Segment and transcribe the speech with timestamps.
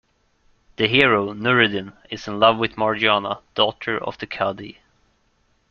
[0.77, 4.79] The hero, Nureddin, is in love with Margiana, daughter of the Cadi.